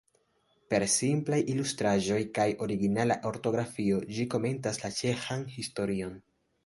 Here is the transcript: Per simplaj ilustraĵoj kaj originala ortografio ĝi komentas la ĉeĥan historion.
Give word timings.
Per 0.69 0.77
simplaj 0.93 1.37
ilustraĵoj 1.55 2.17
kaj 2.37 2.47
originala 2.67 3.17
ortografio 3.33 4.01
ĝi 4.17 4.27
komentas 4.35 4.81
la 4.85 4.93
ĉeĥan 5.01 5.45
historion. 5.59 6.19